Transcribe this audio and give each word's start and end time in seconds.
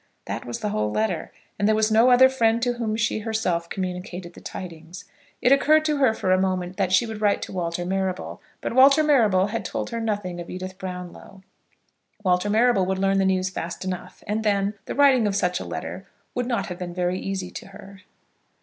That 0.25 0.45
was 0.45 0.61
the 0.61 0.69
whole 0.69 0.91
letter, 0.91 1.31
and 1.59 1.67
there 1.67 1.75
was 1.75 1.91
no 1.91 2.09
other 2.09 2.27
friend 2.27 2.59
to 2.63 2.73
whom 2.73 2.95
she 2.95 3.19
herself 3.19 3.69
communicated 3.69 4.33
the 4.33 4.41
tidings. 4.41 5.05
It 5.43 5.51
occurred 5.51 5.85
to 5.85 5.97
her 5.97 6.11
for 6.15 6.31
a 6.31 6.41
moment 6.41 6.77
that 6.77 6.91
she 6.91 7.05
would 7.05 7.21
write 7.21 7.39
to 7.43 7.51
Walter 7.51 7.85
Marrable; 7.85 8.41
but 8.61 8.73
Walter 8.73 9.03
Marrable 9.03 9.49
had 9.51 9.63
told 9.63 9.91
her 9.91 9.99
nothing 10.01 10.39
of 10.39 10.49
Edith 10.49 10.79
Brownlow. 10.79 11.43
Walter 12.23 12.49
Marrable 12.49 12.87
would 12.87 12.97
learn 12.97 13.19
the 13.19 13.25
news 13.25 13.51
fast 13.51 13.85
enough. 13.85 14.23
And 14.25 14.43
then, 14.43 14.73
the 14.85 14.95
writing 14.95 15.27
of 15.27 15.35
such 15.35 15.59
a 15.59 15.65
letter 15.65 16.07
would 16.33 16.47
not 16.47 16.65
have 16.65 16.79
been 16.79 16.95
very 16.95 17.19
easy 17.19 17.51
to 17.51 17.67
her. 17.67 18.01